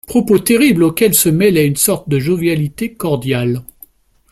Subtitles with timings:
[0.07, 3.61] Propos terribles auxquels se mêlait une sorte de jovialité cordiale.